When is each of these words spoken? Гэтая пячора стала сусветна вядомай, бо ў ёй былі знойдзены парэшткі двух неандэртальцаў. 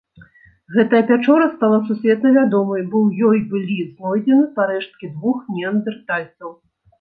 Гэтая 0.75 1.01
пячора 1.09 1.49
стала 1.55 1.77
сусветна 1.89 2.31
вядомай, 2.37 2.81
бо 2.95 3.01
ў 3.05 3.09
ёй 3.29 3.39
былі 3.53 3.77
знойдзены 3.91 4.47
парэшткі 4.57 5.11
двух 5.15 5.37
неандэртальцаў. 5.59 6.49